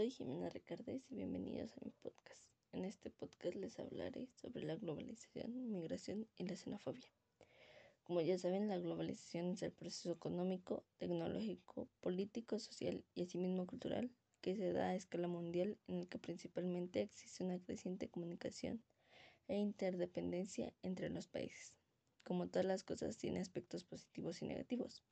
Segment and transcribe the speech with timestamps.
[0.00, 2.48] soy Jimena Ricardes y bienvenidos a mi podcast.
[2.72, 7.06] En este podcast les hablaré sobre la globalización, migración y la xenofobia.
[8.04, 14.10] Como ya saben, la globalización es el proceso económico, tecnológico, político, social y asimismo cultural
[14.40, 18.82] que se da a escala mundial en el que principalmente existe una creciente comunicación
[19.48, 21.74] e interdependencia entre los países.
[22.24, 25.02] Como todas las cosas, tiene aspectos positivos y negativos.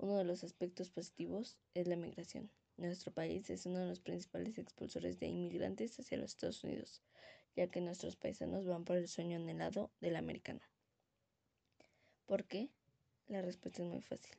[0.00, 2.52] Uno de los aspectos positivos es la migración.
[2.76, 7.02] Nuestro país es uno de los principales expulsores de inmigrantes hacia los Estados Unidos,
[7.56, 10.60] ya que nuestros paisanos van por el sueño anhelado del americano.
[12.26, 12.70] ¿Por qué?
[13.26, 14.36] La respuesta es muy fácil.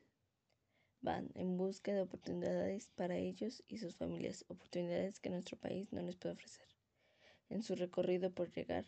[1.02, 6.00] Van en busca de oportunidades para ellos y sus familias, oportunidades que nuestro país no
[6.00, 6.68] les puede ofrecer.
[7.50, 8.86] En su recorrido por llegar,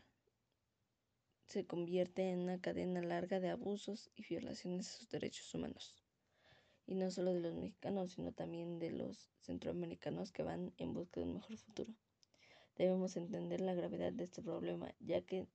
[1.44, 6.01] se convierte en una cadena larga de abusos y violaciones a sus derechos humanos
[6.92, 11.20] y no solo de los mexicanos, sino también de los centroamericanos que van en busca
[11.20, 11.90] de un mejor futuro.
[12.76, 15.46] Debemos entender la gravedad de este problema, ya que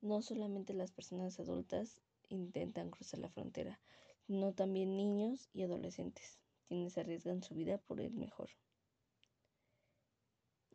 [0.00, 3.80] no solamente las personas adultas intentan cruzar la frontera,
[4.28, 8.50] sino también niños y adolescentes, quienes arriesgan su vida por el mejor.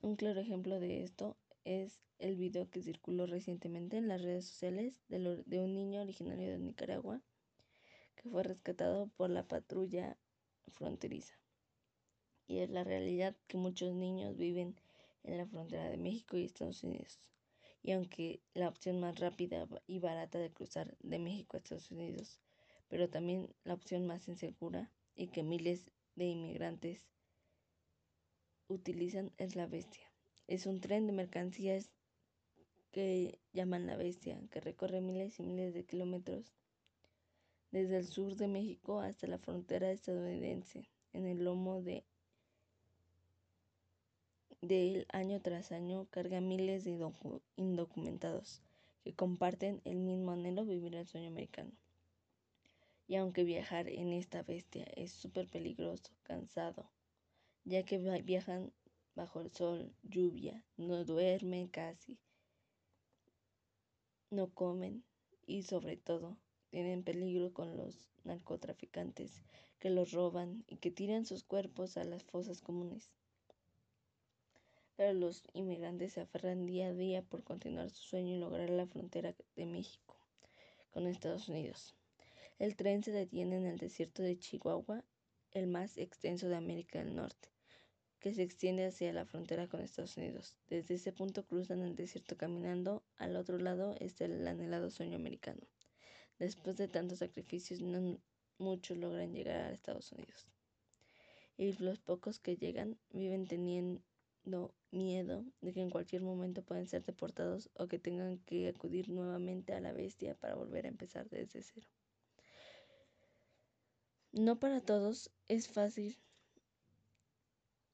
[0.02, 5.02] Un claro ejemplo de esto es el video que circuló recientemente en las redes sociales
[5.08, 7.22] de, de un niño originario de Nicaragua
[8.22, 10.18] que fue rescatado por la patrulla
[10.68, 11.34] fronteriza.
[12.48, 14.76] Y es la realidad que muchos niños viven
[15.24, 17.20] en la frontera de México y Estados Unidos.
[17.84, 22.40] Y aunque la opción más rápida y barata de cruzar de México a Estados Unidos,
[22.88, 27.08] pero también la opción más insegura y que miles de inmigrantes
[28.68, 30.12] utilizan es la bestia.
[30.48, 31.92] Es un tren de mercancías
[32.92, 36.54] que llaman la bestia, que recorre miles y miles de kilómetros
[37.72, 42.04] desde el sur de México hasta la frontera estadounidense, en el lomo de,
[44.62, 47.00] él año tras año carga miles de
[47.56, 48.62] indocumentados
[49.04, 51.72] que comparten el mismo anhelo de vivir el sueño americano.
[53.08, 56.90] Y aunque viajar en esta bestia es súper peligroso, cansado,
[57.66, 58.72] ya que viajan
[59.16, 62.20] bajo el sol, lluvia, no duermen casi,
[64.30, 65.04] no comen
[65.46, 66.38] y sobre todo
[66.72, 69.44] tienen peligro con los narcotraficantes
[69.78, 73.12] que los roban y que tiran sus cuerpos a las fosas comunes.
[74.96, 78.88] Pero los inmigrantes se aferran día a día por continuar su sueño y lograr la
[78.88, 80.16] frontera de México
[80.92, 81.96] con Estados Unidos.
[82.58, 85.04] El tren se detiene en el desierto de Chihuahua,
[85.52, 87.50] el más extenso de América del Norte,
[88.20, 90.56] que se extiende hacia la frontera con Estados Unidos.
[90.70, 95.62] Desde ese punto cruzan el desierto caminando, al otro lado está el anhelado sueño americano.
[96.42, 98.18] Después de tantos sacrificios, no
[98.58, 100.48] muchos logran llegar a Estados Unidos.
[101.56, 107.04] Y los pocos que llegan viven teniendo miedo de que en cualquier momento pueden ser
[107.04, 111.62] deportados o que tengan que acudir nuevamente a la bestia para volver a empezar desde
[111.62, 111.88] cero.
[114.32, 116.18] No para todos es fácil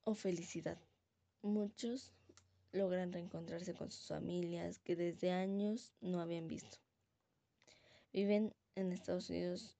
[0.05, 0.79] o felicidad.
[1.41, 2.13] Muchos
[2.71, 6.86] logran reencontrarse con sus familias que desde años no habían visto.
[8.17, 9.77] Viven en Estados Unidos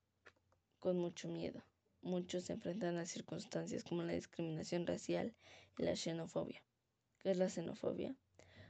[0.78, 1.64] con mucho miedo.
[2.04, 5.34] Muchos se enfrentan a circunstancias como la discriminación racial
[5.76, 6.62] y la xenofobia.
[7.18, 8.16] ¿Qué es la xenofobia?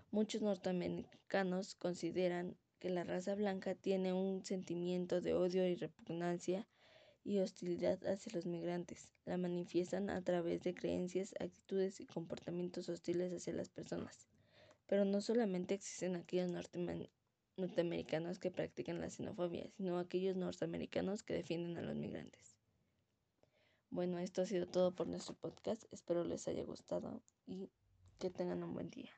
[0.10, 6.66] Muchos norteamericanos consideran que la raza blanca tiene un sentimiento de odio y repugnancia
[7.26, 9.12] y hostilidad hacia los migrantes.
[9.26, 14.30] La manifiestan a través de creencias, actitudes y comportamientos hostiles hacia las personas.
[14.86, 17.17] Pero no solamente existen aquellos norteamericanos
[17.58, 22.56] norteamericanos que practican la xenofobia, sino aquellos norteamericanos que defienden a los migrantes.
[23.90, 25.84] Bueno, esto ha sido todo por nuestro podcast.
[25.92, 27.70] Espero les haya gustado y
[28.20, 29.12] que tengan un buen día.